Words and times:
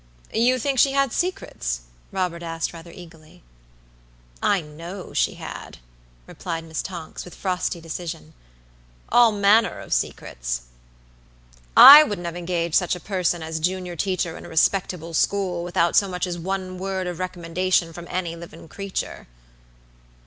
"You 0.33 0.57
think 0.57 0.79
she 0.79 0.93
had 0.93 1.13
secrets?" 1.13 1.81
Robert 2.11 2.41
asked, 2.41 2.73
rather 2.73 2.89
eagerly. 2.89 3.43
"I 4.41 4.59
know 4.59 5.13
she 5.13 5.35
had," 5.35 5.77
replied 6.25 6.63
Miss 6.63 6.81
Tonks, 6.81 7.23
with 7.23 7.35
frosty 7.35 7.79
decision; 7.79 8.33
"all 9.09 9.31
manner 9.31 9.77
of 9.79 9.93
secrets. 9.93 10.61
I 11.77 12.03
wouldn't 12.03 12.25
have 12.25 12.35
engaged 12.35 12.73
such 12.73 12.95
a 12.95 12.99
person 12.99 13.43
as 13.43 13.59
junior 13.59 13.95
teacher 13.95 14.35
in 14.39 14.45
a 14.47 14.49
respectable 14.49 15.13
school, 15.13 15.63
without 15.63 15.95
so 15.95 16.07
much 16.07 16.25
as 16.25 16.35
one 16.39 16.79
word 16.79 17.05
of 17.05 17.19
recommendation 17.19 17.93
from 17.93 18.07
any 18.09 18.35
living 18.35 18.67
creature." 18.67 19.27